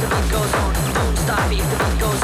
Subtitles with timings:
[0.00, 2.19] The beat goes on, don't stop if the beat goes on.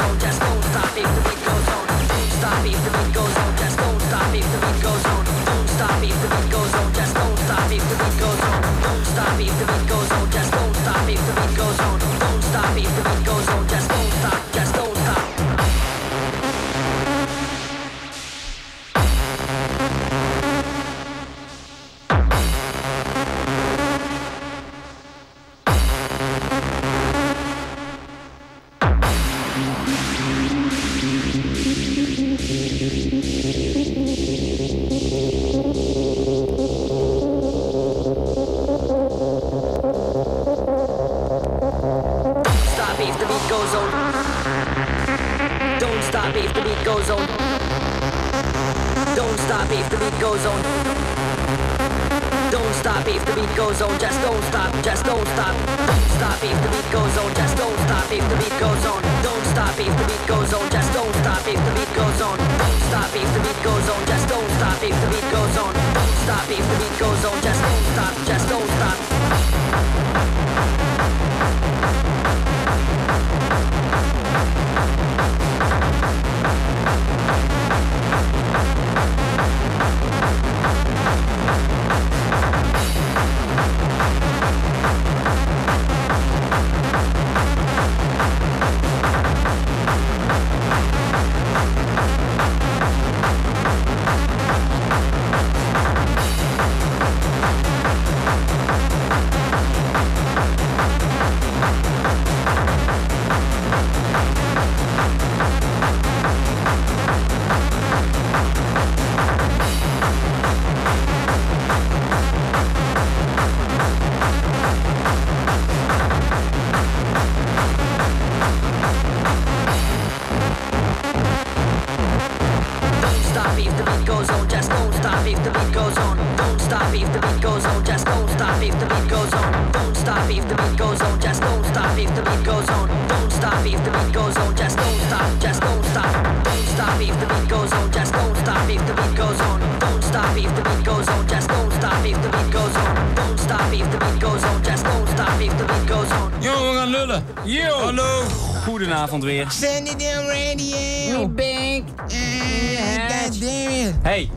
[148.87, 149.45] Goedenavond weer.
[149.51, 151.27] Send it on radio.
[151.27, 151.83] Bank.
[151.97, 153.93] God damn it.
[154.01, 154.29] Hey.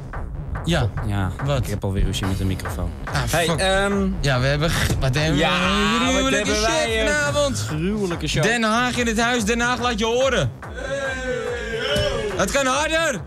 [0.65, 0.89] Ja.
[1.07, 1.59] Ja, Wat?
[1.59, 2.91] ik heb alweer ruzie met de microfoon.
[3.05, 4.71] Ah, Hey, ehm ja, we hebben...
[5.01, 6.03] Wat hebben Ja, we?
[6.03, 7.59] wat Gruwelijke hebben shit eh, vanavond.
[7.59, 8.43] gruwelijke show.
[8.43, 9.45] Den Haag in het huis.
[9.45, 10.53] Den Haag laat je horen.
[12.37, 13.21] Het kan harder.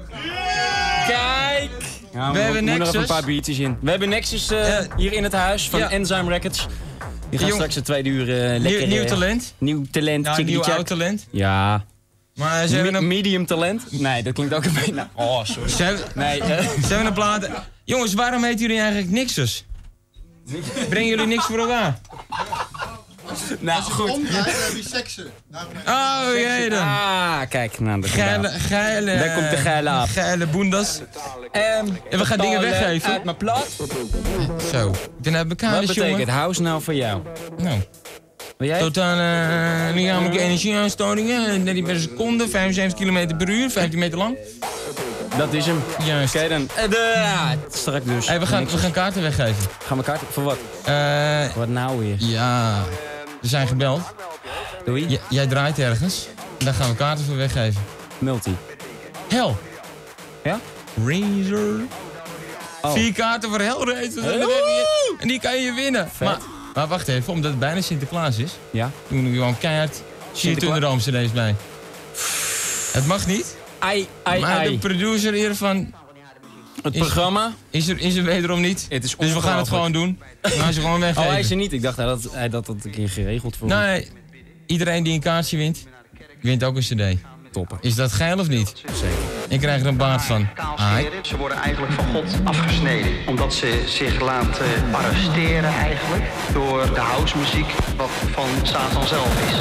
[1.08, 1.70] Kijk!
[2.14, 2.88] Ja, We hebben nog Nexus.
[2.96, 3.78] even een paar biertjes in.
[3.82, 5.90] We hebben Nexus eh, Eh, hier in het huis van ja.
[5.90, 6.68] Enzyme Records.
[7.34, 8.80] Die gaan Jong- straks de tweede uur eh, lekker...
[8.80, 9.54] Nieuw, nieuw eh, talent.
[9.58, 10.26] Nieuw talent.
[10.26, 11.28] Ja, chickadee nieuw oud talent.
[11.30, 11.86] Ja.
[12.36, 13.08] Maar ze hebben een...
[13.08, 14.00] medium talent?
[14.02, 15.08] Nee, dat klinkt ook een beetje...
[15.14, 15.70] Oh, sorry.
[15.70, 17.50] Ze hebben, Nee, eh, ze hebben een plaat...
[17.84, 19.66] Jongens, waarom heten jullie eigenlijk Nixus?
[20.90, 22.00] Brengen jullie niks voor elkaar?
[23.60, 24.10] nou goed.
[24.10, 25.26] Omdraaien, wie seksen.
[25.52, 26.80] Daarom Oh, jee dan.
[26.80, 27.80] Ah, kijk.
[27.80, 29.18] Nou, dat Geile, geile...
[29.18, 30.12] Daar komt de geile af.
[30.14, 31.00] Geile boendas.
[31.52, 33.12] Ehm, En we gaan dingen weggeven.
[33.12, 33.68] Uit mijn plat.
[34.72, 34.90] Zo.
[34.90, 36.30] Ik ben uit elkaar, Wat betekent jongen.
[36.30, 37.22] house nou voor jou?
[37.58, 37.80] Nou,
[38.58, 38.80] Wil jij?
[38.80, 39.22] totale
[39.90, 41.64] uh, lichamelijke energieaanstoringen.
[41.66, 44.38] 30 per seconde, 75 km per uur, 15 meter lang.
[45.38, 45.84] Dat is hem.
[46.04, 46.36] Juist.
[46.36, 46.70] Oké dan.
[46.76, 48.28] Eh, de, ja, strak dus.
[48.28, 49.64] Hey, we, gaan, we gaan kaarten weggeven.
[49.86, 50.28] Gaan we kaarten?
[50.32, 50.58] Voor wat?
[50.84, 52.16] Eh, Wat nou weer?
[52.20, 52.84] ja,
[53.44, 54.02] we zijn gebeld.
[54.86, 55.08] Doei.
[55.08, 56.28] J- jij draait ergens.
[56.58, 57.82] Daar gaan we kaarten voor weggeven.
[58.18, 58.56] Multi.
[59.30, 59.56] Hell.
[60.44, 60.60] Ja?
[61.06, 61.80] Razor.
[62.82, 62.92] Oh.
[62.94, 64.42] Vier kaarten voor Hellraiser.
[64.42, 64.48] En,
[65.20, 66.10] en die kan je winnen.
[66.20, 66.38] Maar,
[66.74, 68.52] maar wacht even, omdat het bijna Sinterklaas is.
[68.72, 68.92] Ja?
[69.08, 71.56] Doen we gewoon keihard Sheer Sinterkla- Thunderdome cd's bij.
[72.92, 73.56] Het mag niet.
[73.80, 74.78] Ai, ai, Maar de ai.
[74.80, 75.94] producer hiervan
[76.84, 77.54] Het is- programma?
[77.70, 78.86] is er, is er wederom niet.
[78.90, 80.20] Het is Dus we gaan het gewoon doen.
[80.42, 81.24] We gaan ze gewoon weggeven.
[81.24, 81.74] Oh, hij is er niet.
[81.74, 83.76] Ik dacht hij dat hij dat had een keer geregeld voor me.
[83.76, 84.08] Nee,
[84.66, 85.84] iedereen die een kaartje wint,
[86.42, 86.82] wint ook een
[87.16, 87.20] cd.
[87.52, 87.78] Toppen.
[87.82, 88.74] Is dat geil of niet?
[88.94, 89.18] Zeker.
[89.48, 90.48] Ik krijg er een baard van.
[90.76, 91.08] Ai.
[91.22, 93.12] Ze worden eigenlijk van God afgesneden.
[93.28, 96.24] Omdat ze zich laten arresteren eigenlijk
[96.54, 99.54] door de housemuziek wat van Satan zelf is.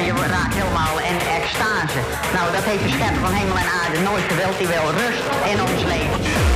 [0.00, 2.00] En je raakt helemaal in extase.
[2.32, 4.58] Nou, dat heeft de schepper van hemel en aarde nooit gewild.
[4.58, 6.49] Die wil rust in ons leven.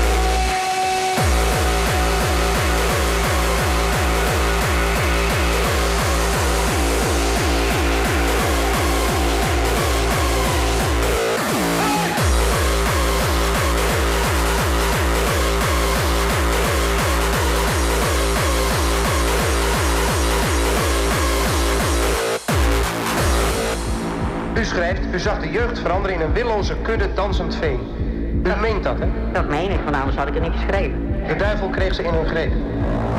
[25.15, 27.79] U zag de jeugd veranderen in een willoze kudde dansend vee.
[28.43, 29.07] U meent dat, hè?
[29.33, 31.27] Dat meen ik, want anders had ik het niet geschreven.
[31.27, 32.53] De duivel kreeg ze in hun greep.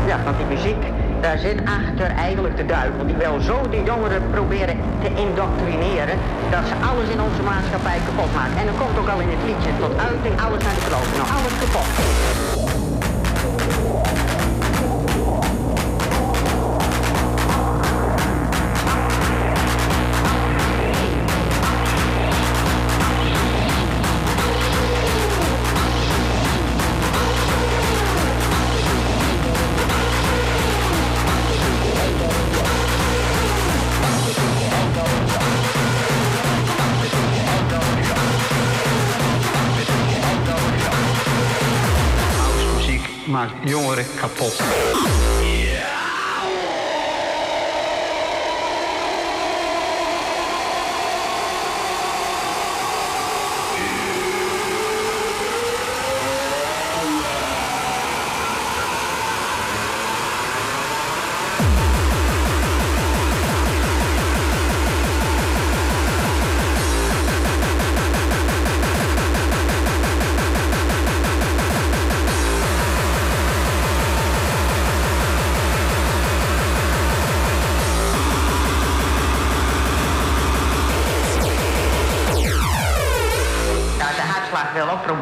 [0.07, 0.83] Ja, want die muziek,
[1.21, 3.05] Daar zit achter eigenlijk de duivel.
[3.05, 6.17] Die wil zo die jongeren proberen te indoctrineren.
[6.51, 8.57] Dat ze alles in onze maatschappij kapot maken.
[8.57, 11.09] En dan komt ook al in het liedje tot uiting alles naar de kloot.
[11.17, 11.89] Nou, alles kapot.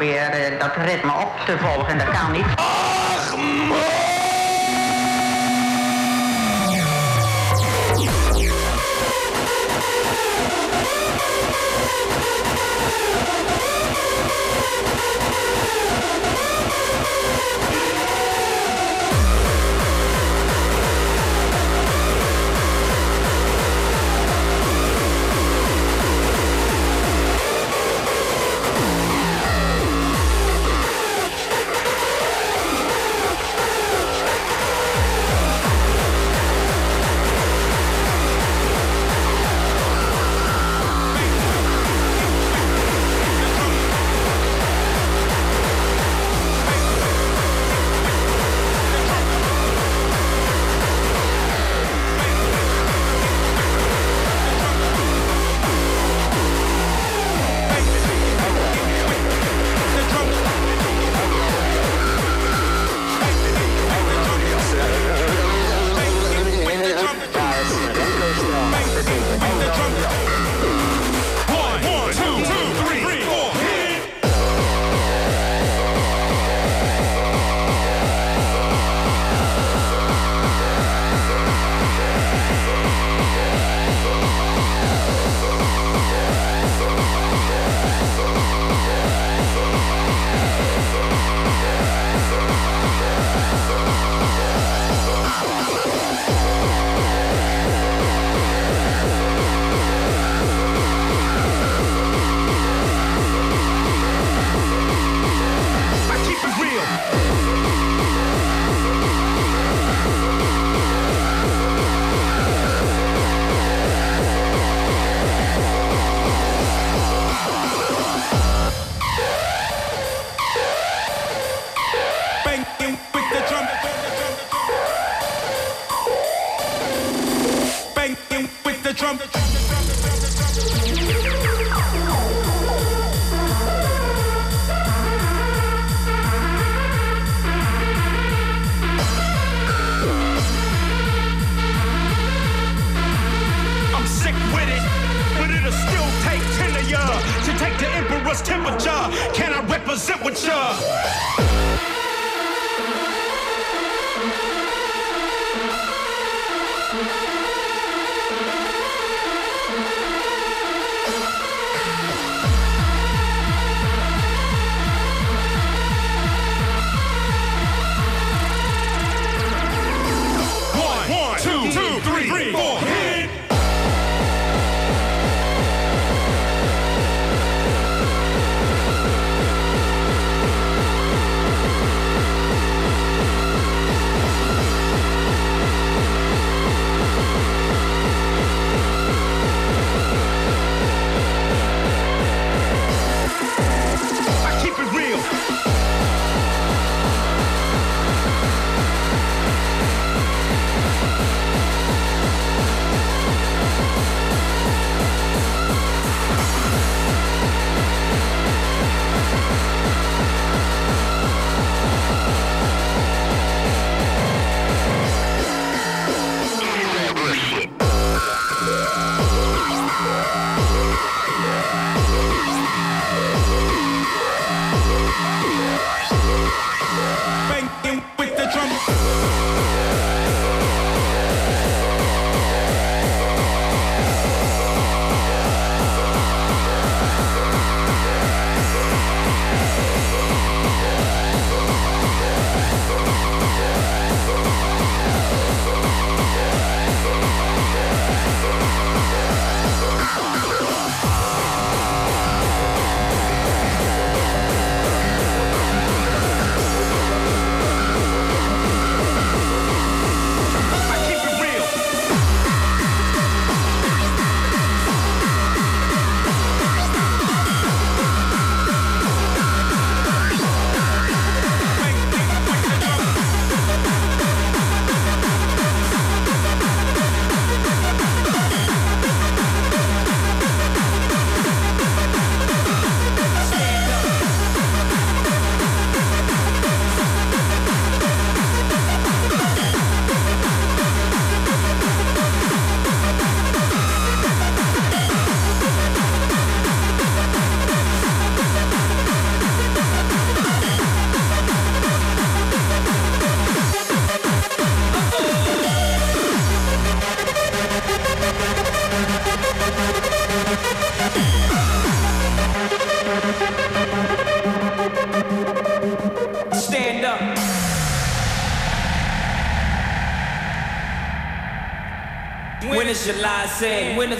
[0.04, 1.98] Proberen dat ritme op te volgen.
[1.98, 2.73] Dat kan niet.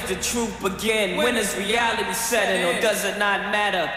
[0.08, 1.16] The truth begin?
[1.16, 3.90] When is reality setting or does it not matter?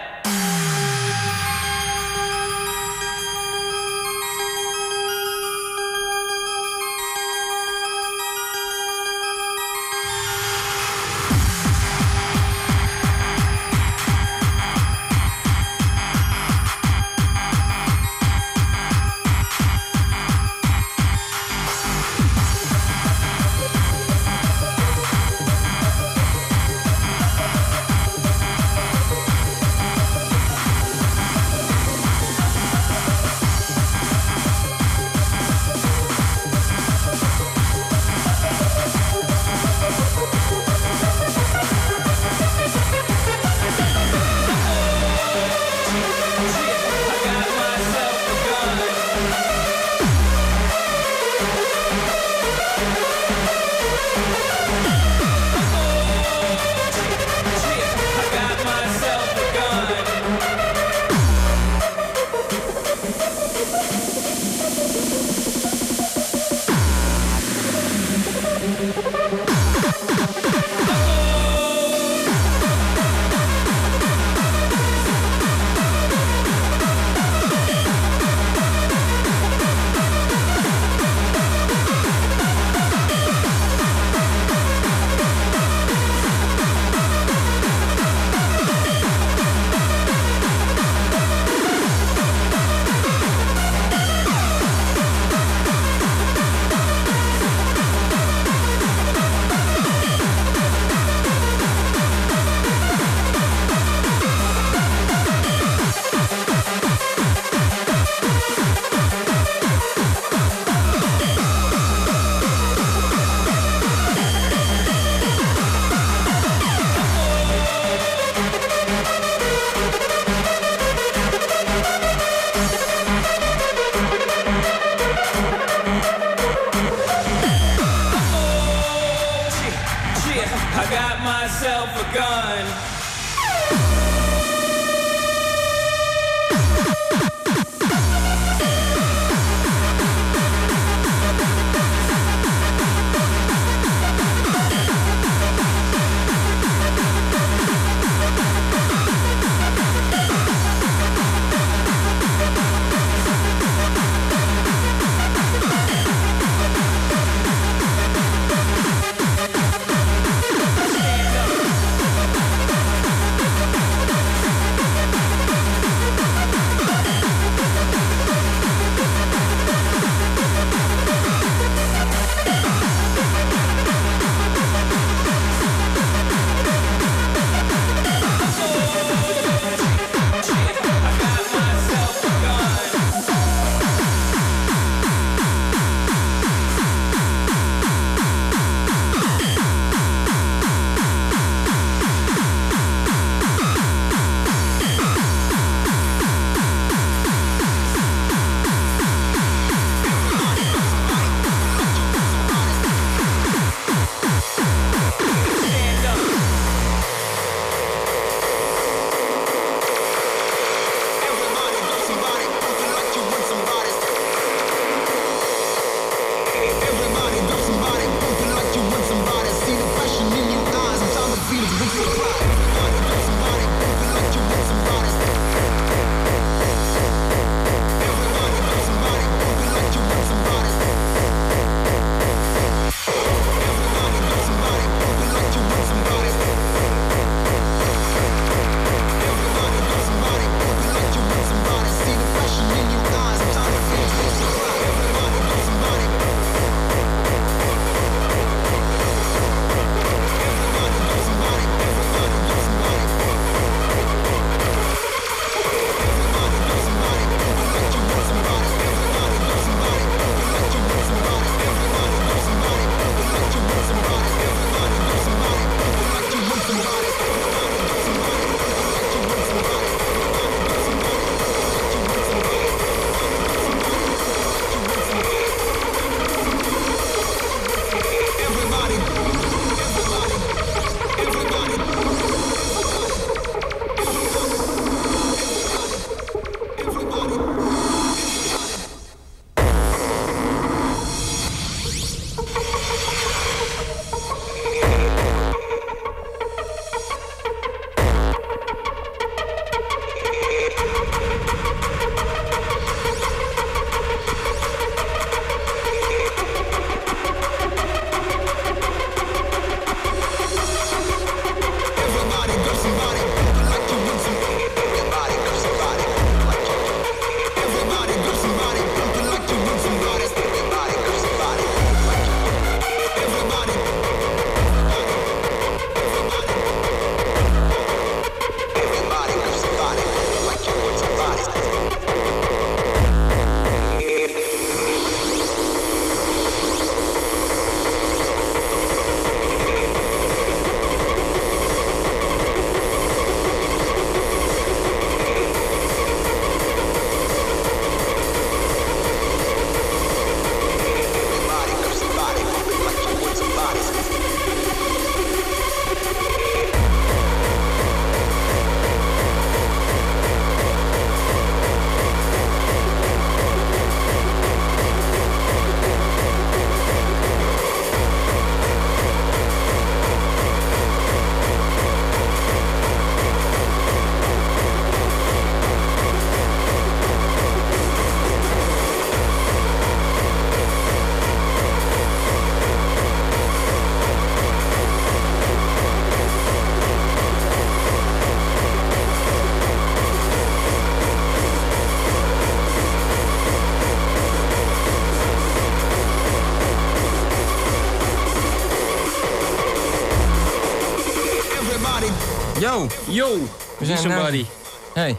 [403.18, 403.38] Yo,
[403.80, 404.46] we zijn somebody.
[404.94, 405.16] Hey,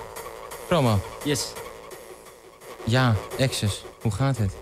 [0.68, 1.00] promo.
[1.24, 1.52] Yes.
[2.84, 3.84] Ja, Access.
[4.00, 4.52] Hoe gaat het?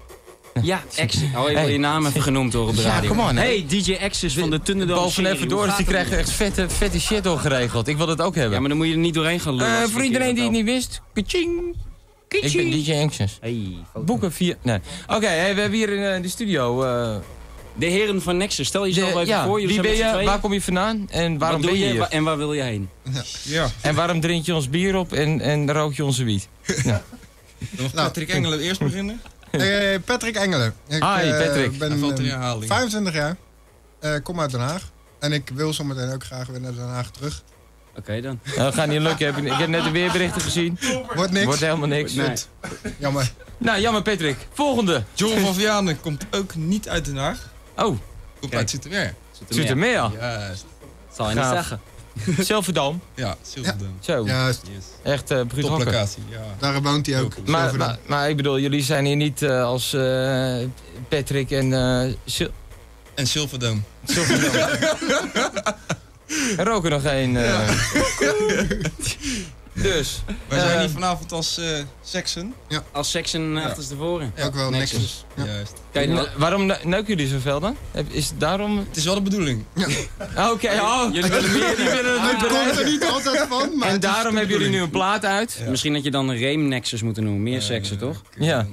[0.63, 1.17] Ja, X.
[1.37, 3.09] Oh, je wil je naam even genoemd horen op de Ja, radio.
[3.11, 3.43] come on, hè.
[3.43, 7.25] Hey, DJ X's van de Thunderdome even door, dus die krijgen echt vette, vette shit
[7.25, 7.89] doorgeregeld.
[7.89, 8.61] Ik wil dat ook Ja, hebben.
[8.61, 9.83] maar dan moet je er niet doorheen gaan lullen.
[9.83, 11.77] Eh, voor iedereen die het niet wist, kaching.
[12.29, 12.71] Ik ben.
[12.71, 13.39] DJ Access.
[13.41, 13.77] Hey.
[13.95, 14.55] Boeken via...
[14.63, 14.79] Nee.
[15.07, 16.83] Oké, hey, we hebben hier in eh, de studio...
[16.83, 17.17] eh,
[17.79, 19.61] De heren van Nexus, stel de- jezelf even ja, voor.
[19.61, 20.27] Jullie wie ben je, tweeën.
[20.27, 22.03] waar kom je vandaan en waarom ben je hier?
[22.03, 22.89] En waar wil je heen?
[23.43, 23.69] Ja.
[23.81, 26.49] En waarom drink je ons bier op en, en rook je onze wiet?
[26.85, 27.01] Dan
[27.81, 29.21] mag Patrick Engelen eerst beginnen.
[29.51, 30.75] Eh, Patrick Engelen.
[30.89, 31.71] Ik Hi, eh, Patrick.
[31.71, 32.67] Hij ben valt in eh, herhaling.
[32.67, 33.37] 25 jaar.
[34.01, 34.91] Eh, kom uit Den Haag.
[35.19, 37.43] En ik wil zometeen ook graag weer naar Den Haag terug.
[37.97, 38.41] Oké dan.
[38.45, 39.27] Nou, dat gaat niet lukken.
[39.27, 40.79] Heb ik, ik heb net de weerberichten gezien.
[41.15, 41.45] Wordt niks.
[41.45, 42.13] Wordt helemaal niks.
[42.13, 42.35] Nee.
[42.99, 43.33] Jammer.
[43.59, 44.37] Nou, jammer Patrick.
[44.53, 45.03] Volgende.
[45.15, 47.55] Joel van Vianen komt ook niet uit Den Haag.
[47.77, 47.99] Oh, Komt
[48.41, 48.55] Kijk.
[48.55, 49.15] uit Zoetermeer.
[49.49, 50.11] Zoetermeer.
[50.19, 50.65] Juist.
[51.13, 51.81] Zal je niet zeggen.
[52.39, 53.01] Zelverdam.
[53.15, 53.97] Ja, Silverdam.
[54.01, 54.63] Zo, Juist.
[54.75, 54.85] Yes.
[55.03, 56.23] echt uh, Top locatie.
[56.29, 56.39] Ja.
[56.59, 57.33] Daar woont hij ook.
[57.47, 60.57] Maar, maar, maar ik bedoel, jullie zijn hier niet eh, als eh,
[61.09, 62.51] Patrick en eh Sil
[63.15, 63.85] En Silverdam.
[64.05, 64.53] Silverdam.
[66.59, 67.37] Er roken nog één.
[69.77, 69.83] eh.
[69.83, 70.23] dus.
[70.49, 72.55] Wij zijn eh, hier vanavond als eh Saxon.
[72.93, 73.63] Als section Ja.
[73.63, 74.33] achterstevoren.
[74.45, 74.99] ook wel Nexus.
[74.99, 75.25] Nexus.
[75.37, 75.45] Ja.
[75.45, 75.73] Juist.
[75.93, 77.77] Kijk, waarom ne- neuken jullie zoveel dan?
[78.09, 78.79] Is het daarom...
[78.79, 79.65] Het is wel de bedoeling.
[80.35, 81.05] Ah, Oké, oh.
[81.13, 81.77] jullie willen meer.
[81.77, 84.91] Jullie willen het komt er niet altijd van, maar En daarom hebben jullie nu een
[84.91, 85.61] plaat uit.
[85.69, 87.43] Misschien dat je dan een Reem Nexus moeten noemen.
[87.43, 88.23] Meer seksen, toch?
[88.39, 88.67] Ja.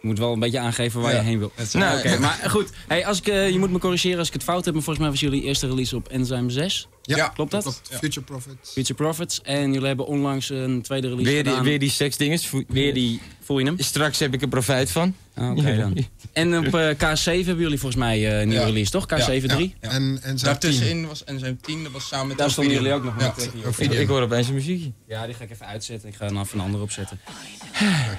[0.00, 1.18] Je moet wel een beetje aangeven waar Ja.
[1.18, 1.52] je heen wil.
[1.72, 2.68] Nou, Oké, maar goed.
[2.88, 4.74] Hey, als ik, eh, je moet me corrigeren als ik het fout heb.
[4.74, 6.88] Maar volgens mij was jullie eerste release op Enzyme 6.
[7.02, 7.62] Ja, Klopt dat?
[7.62, 7.88] Klopt.
[8.00, 8.70] Future Profits.
[8.72, 9.40] Future Profits.
[9.42, 11.64] En jullie hebben onlangs een tweede release Weer die, gedaan.
[11.66, 12.50] weer die seksdinges.
[12.68, 13.20] Weer die...
[13.42, 13.78] Voel je hem?
[13.78, 15.14] Straks heb ik er profijt van.
[15.34, 15.96] Ah, Oké dan.
[16.32, 18.66] En op eh, K7 hebben jullie volgens mij eh, een nieuwe Ja.
[18.68, 19.06] release, toch?
[19.06, 19.74] K7 Ja, 3?
[19.80, 19.88] ja.
[19.90, 20.36] En, en zijn team.
[20.42, 23.26] Daartussenin was Enzyme 10, dat was samen met Daar stonden jullie ook nog Ja.
[23.26, 23.34] met.
[23.38, 23.66] tegen je.
[23.66, 24.00] Ovidium.
[24.00, 24.92] Ik hoor opeens een muziekje.
[25.08, 26.08] Ja, die ga ik even uitzetten.
[26.08, 27.20] Ik ga er even een andere opzetten.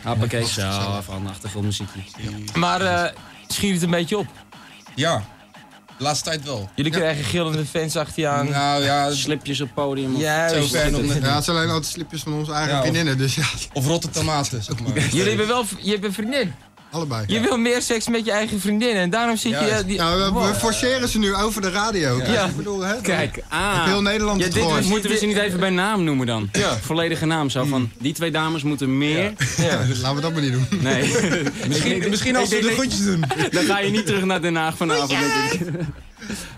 [0.04, 0.62] Hoppakee, zo,
[1.10, 2.00] een achtergrondmuziekje.
[2.56, 3.12] Maar eh
[3.48, 4.28] schiet het een beetje op.
[4.96, 5.26] Ja,
[5.98, 6.70] de laatste tijd wel.
[6.76, 8.50] Jullie krijgen gillende fans achter je aan.
[8.50, 10.16] Nou ja, Slipjes op podium.
[10.16, 10.56] of- Juist.
[10.56, 12.82] zo ver nog net Ja, het zijn alleen altijd slipjes van onze eigen Ja, of-
[12.82, 15.00] vriendinnen, dus ja, Of rotte tomaten, zeg maar.
[15.00, 16.54] Jullie hebben wel je hebt een vriendin.
[16.92, 17.24] Allebei.
[17.28, 19.84] Je wil meer seks met je eigen vriendin en daarom zit je...
[19.86, 22.18] Die, Nou, we, forceren ze nu over de radio.
[22.18, 22.46] Kijk, Ja.
[22.46, 23.86] Ik bedoel, hè, Kijk, ah.
[23.86, 26.50] heel Nederland Ja, dit Moeten we ze niet even bij naam noemen dan?
[26.52, 26.78] Ja.
[26.78, 29.34] Volledige naam zo van, die twee dames moeten meer...
[29.58, 29.80] Ja.
[30.02, 30.68] Laten we dat maar niet doen.
[30.82, 31.16] Nee.
[31.68, 33.24] Misschien, misschien als Ik de groetjes doen.
[33.52, 35.20] Dan ga je niet terug naar Den Haag vanavond,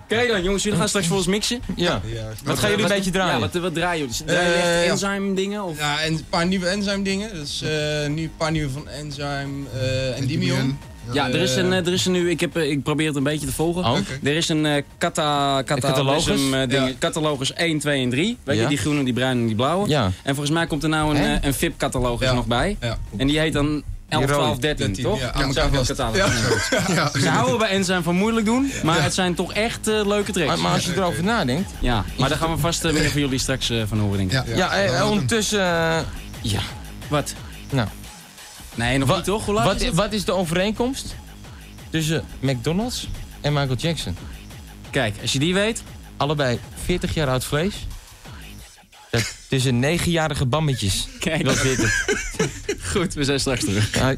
[0.04, 1.62] Oké dan, jongens, jullie gaan straks voor ons mixen.
[1.76, 2.02] ja.
[2.43, 3.34] Wat gaan jullie een beetje draaien?
[3.34, 4.23] Ja, wat, wat draaien jullie?
[4.26, 4.91] Draaien jullie echt ja.
[5.10, 5.63] enzyme dingen?
[5.63, 5.78] Of?
[5.78, 7.34] Ja, en een paar nieuwe enzyme dingen.
[7.34, 7.69] Dus eh,
[8.10, 10.78] nu een paar nieuwe van Enzyme eh en Dimion.
[11.12, 13.45] Ja, er is een, er is een nu, ik, heb, ik probeer het een beetje
[13.45, 13.84] te volgen.
[13.86, 13.97] Oh.
[14.23, 16.26] Er is een eh kata, kata, catalogus?
[16.26, 16.89] ding, Ja.
[16.99, 18.38] catalogus 1, 2 en 3.
[18.43, 18.62] Weet Ja.
[18.62, 19.88] je, die groene, die bruine en die blauwe.
[19.89, 20.06] Ja.
[20.23, 22.34] En volgens mij komt er nou een, een VIP-catalogus Ja.
[22.34, 22.78] nog bij.
[22.82, 22.97] Ja.
[23.17, 24.34] En die heet dan 11, rode.
[24.41, 25.19] 12, 13, 13, toch?
[25.19, 25.88] ja, zoveel vast.
[25.88, 26.69] catalogus.
[26.88, 27.10] Ja.
[27.19, 30.47] Ze houden bij Enzyme van moeilijk doen, maar het zijn toch echt eh, leuke tracks.
[30.49, 31.71] Maar, maar als je erover nadenkt...
[31.80, 34.32] Ja, maar daar gaan we vast uh, meer van jullie straks eh, van horen, denk
[34.32, 34.56] ik.
[34.56, 34.56] Ja.
[34.56, 35.60] Ja, eh, ondertussen...
[35.60, 35.97] eh,
[36.41, 36.60] ja.
[37.08, 37.34] Wat?
[37.69, 37.88] Nou.
[38.76, 39.45] Nee, nog Wat- niet toch?
[39.45, 41.15] Hoe laat Wat, is wat is de overeenkomst
[41.89, 43.08] tussen McDonald's
[43.41, 44.15] en Michael Jackson?
[44.89, 45.84] Kijk, als je die weet...
[46.17, 47.76] Allebei 40 jaar oud vlees.
[49.13, 51.08] Dat tussen negenjarige bammetjes.
[51.19, 51.89] Kijk, Dat weten.
[52.91, 53.95] goed, we zijn straks terug.
[53.95, 54.15] Ja,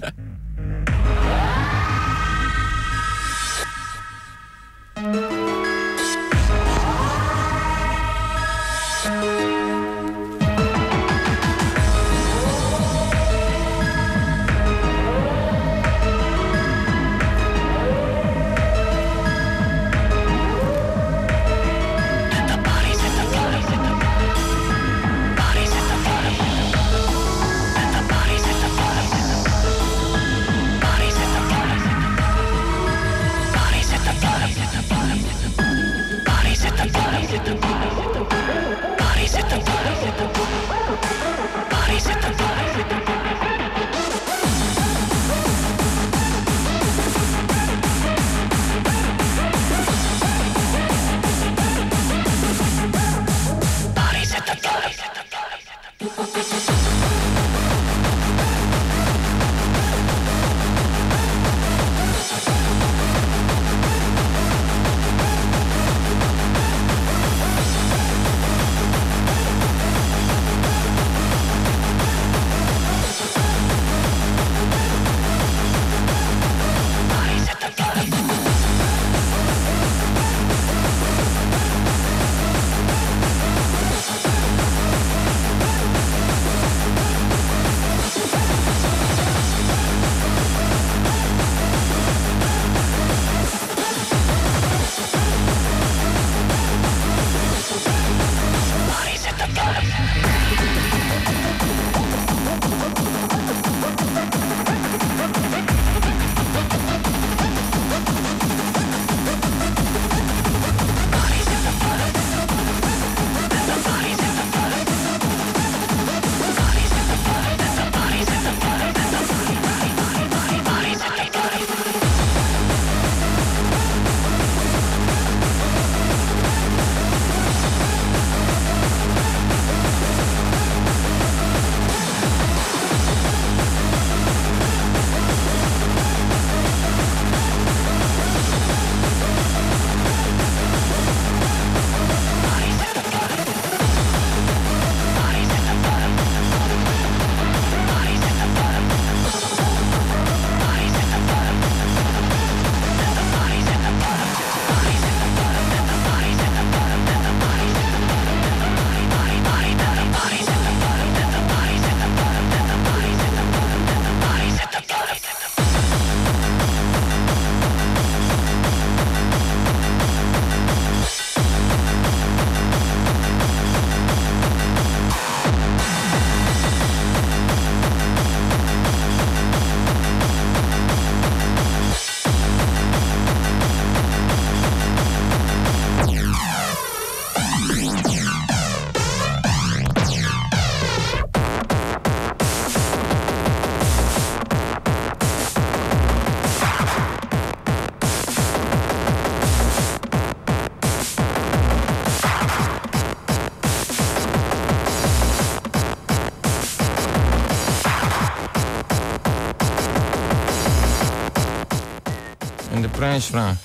[213.16, 213.56] prijsvraag.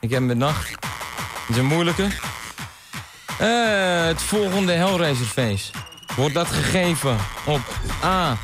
[0.00, 0.70] Ik heb hem bedacht.
[0.70, 2.08] Het is een moeilijke.
[3.38, 5.70] Eh, het volgende Hellraiserfeest.
[6.16, 7.60] Wordt dat gegeven op
[8.04, 8.36] A.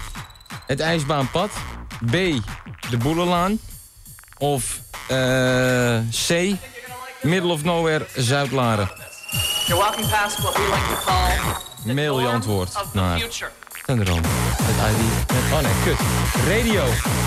[0.66, 1.50] Het ijsbaanpad.
[2.06, 2.12] B.
[2.90, 3.58] De Boelenlaan.
[4.38, 6.56] Of eh, C.
[7.22, 8.90] Middle of Nowhere Zuidlaren.
[9.66, 13.18] You're walking past what we like to call Mail je antwoord naar
[13.98, 15.52] Het ID met...
[15.52, 15.98] Oh nee, kut.
[16.48, 16.82] Radio.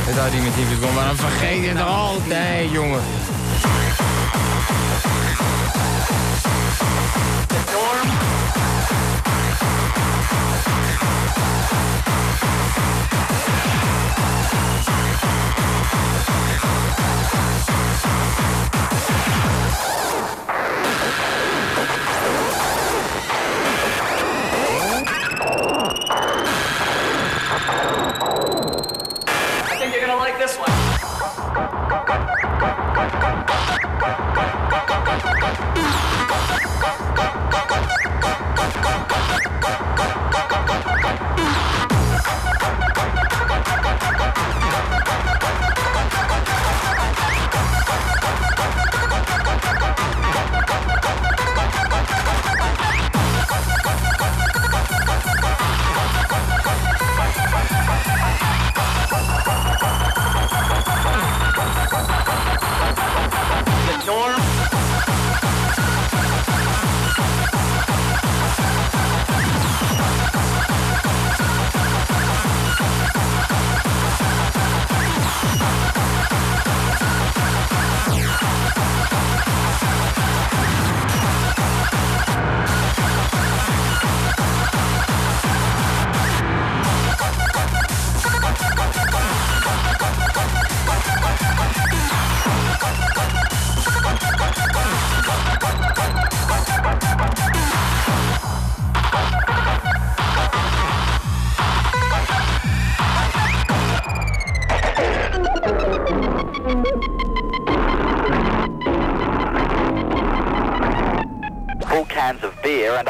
[0.09, 0.91] Het ID met Invisible.
[0.91, 3.01] Maar dan vergeet je het altijd, jongen.
[30.45, 30.84] This one.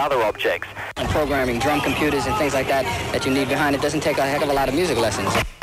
[0.06, 0.68] Other objects.
[0.98, 4.20] and programming drum computers and things like that that you need behind it doesn't take
[4.20, 5.55] a heck of a lot of music lessons.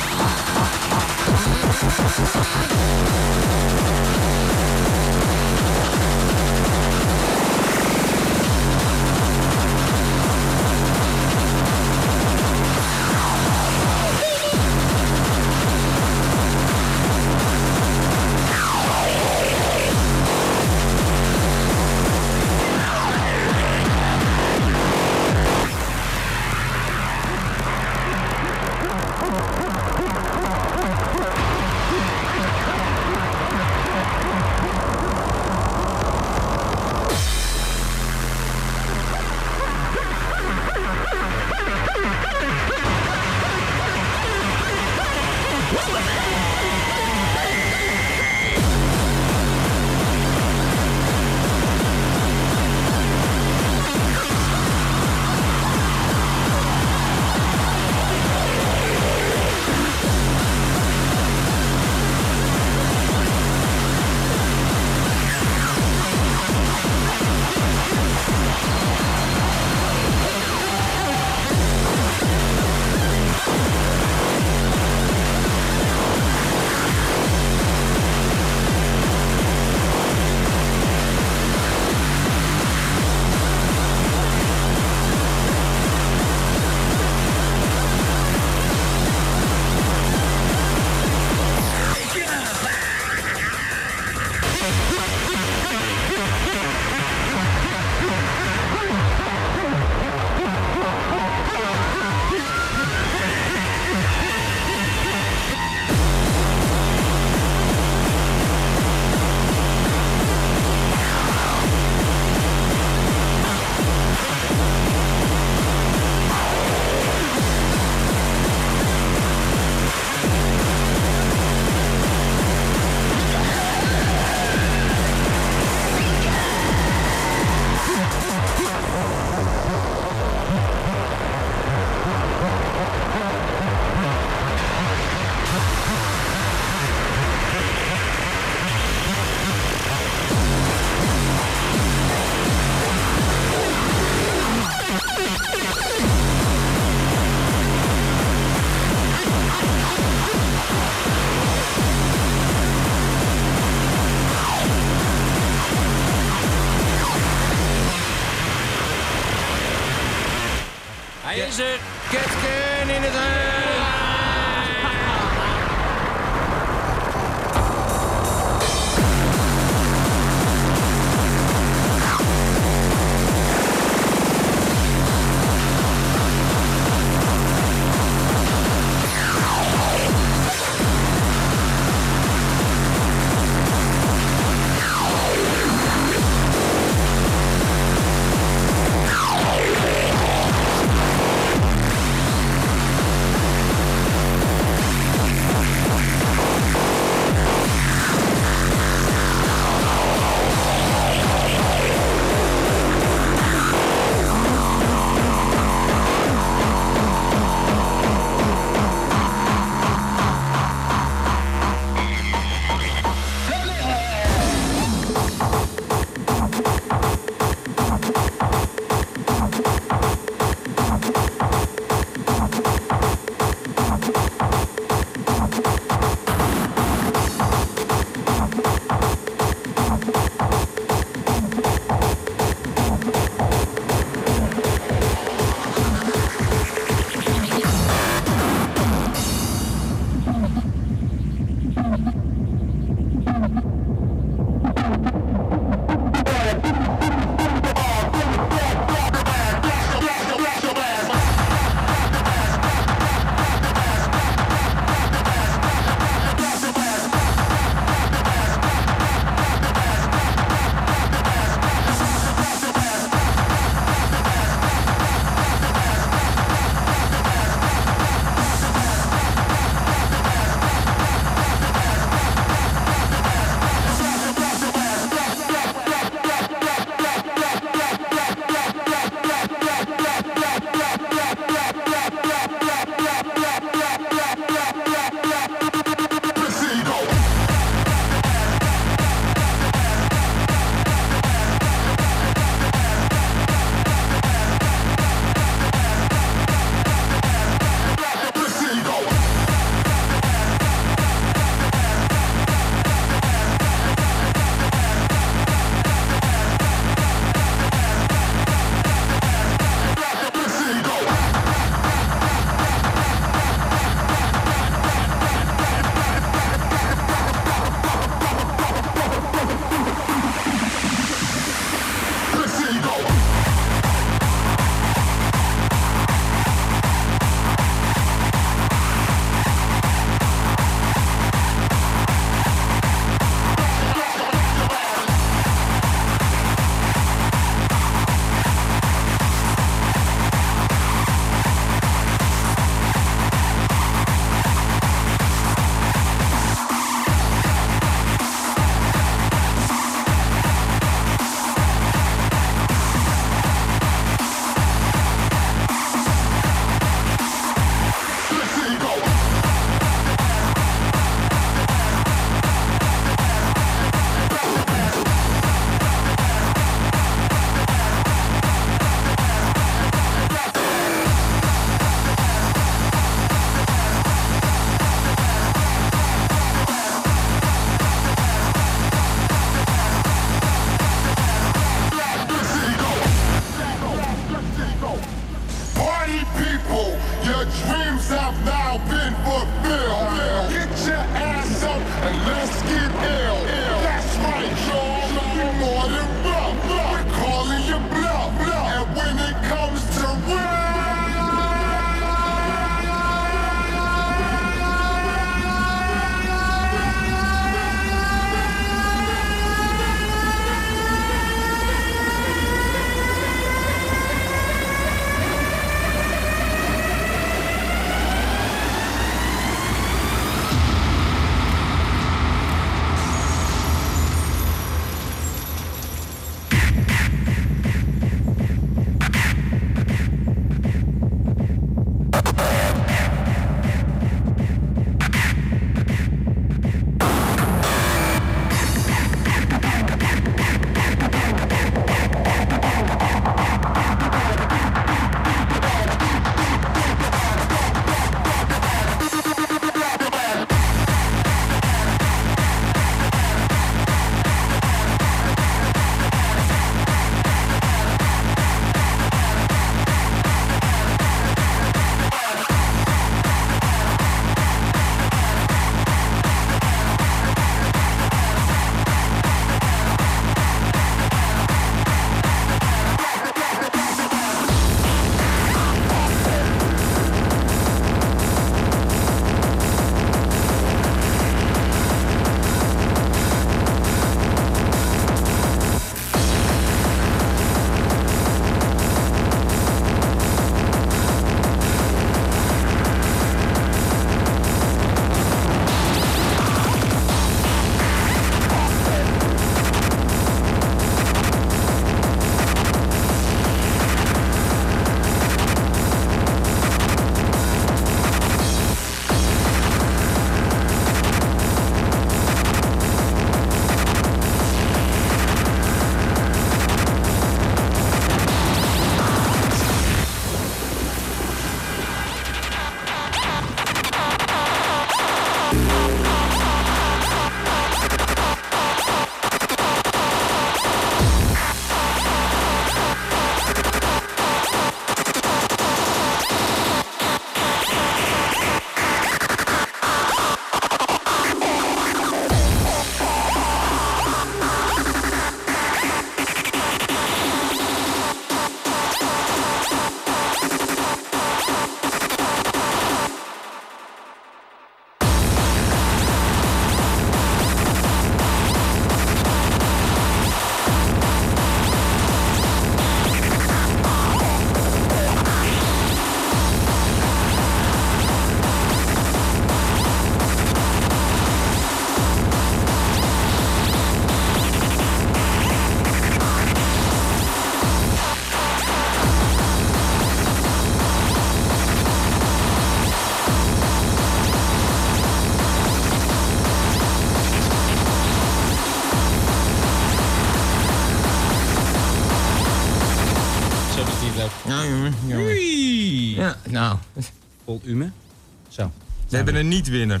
[599.18, 600.00] We hebben een niet-winnaar.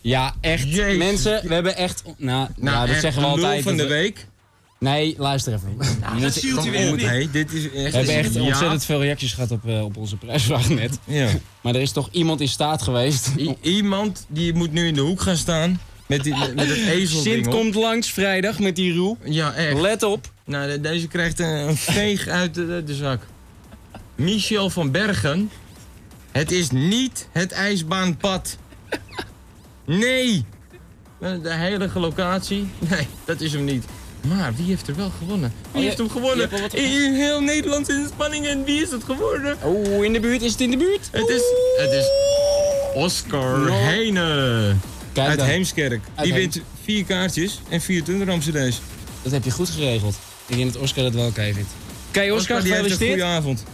[0.00, 0.68] Ja, echt.
[0.74, 0.96] Jezus.
[0.98, 2.02] Mensen, we hebben echt...
[2.04, 3.62] Nou, Nou, ja, dat echt zeggen we altijd.
[3.62, 4.26] van dat de we- week.
[4.78, 5.76] Nee, luister even.
[5.78, 7.06] We moeten- ziet u weer niet.
[7.06, 7.72] Nee, dit is echt...
[7.92, 8.40] We hebben echt Ja.
[8.42, 10.98] ontzettend veel reacties gehad op, eh, op onze prijsvraag net.
[11.04, 11.28] Ja.
[11.62, 13.28] Maar er is toch iemand in staat geweest.
[13.38, 17.20] I- iemand die moet nu in de hoek gaan staan met, die, met het ezel
[17.20, 19.16] Sint komt langs vrijdag met die roe.
[19.24, 19.80] Ja, echt.
[19.80, 20.30] Let op.
[20.44, 23.26] Nou, de- deze krijgt een, een veeg uit de, de zak.
[24.14, 25.50] Michel van Bergen.
[26.36, 28.56] Het is niet het ijsbaanpad.
[29.84, 30.44] Nee.
[31.20, 32.68] Eh, De heilige locatie.
[32.78, 33.84] Nee, dat is hem niet.
[34.28, 35.52] Maar wie heeft er wel gewonnen?
[35.62, 36.50] Wie Oh, je- heeft hem gewonnen?
[36.72, 39.56] In heel Nederland in spanning en wie is het geworden?
[39.62, 40.42] Oh, in de buurt.
[40.42, 41.08] Is het in de buurt?
[41.12, 41.42] Het is,
[41.76, 42.06] het is
[42.94, 44.72] Oscar No.
[45.12, 45.46] Kijk Uit dan.
[45.46, 45.92] Heemskerk.
[46.14, 48.80] Uit Die Heem- wint vier kaartjes en vier Thunderdam-cd's.
[49.22, 50.14] Dat heb je goed geregeld.
[50.46, 51.70] Ik denk dat Oscar dat wel vindt.
[52.08, 53.10] Oké, Oscar, een gefeliciteerd.
[53.10, 53.64] goede avond.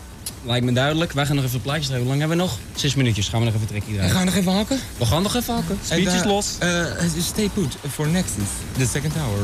[0.44, 1.12] Lijkt me duidelijk.
[1.12, 2.06] Wij gaan nog even plaatjes draaien.
[2.06, 2.58] Hoe lang hebben we nog?
[2.74, 3.28] Zes minuutjes.
[3.28, 4.16] Gaan we nog even trekken We iedereen.
[4.16, 4.78] gaan nog even hakken.
[4.98, 5.78] We gaan nog even hakken.
[5.88, 6.56] En, Speech is eh, los.
[6.58, 6.84] eh,
[7.22, 8.32] stay put for next,
[8.78, 9.38] the second hour.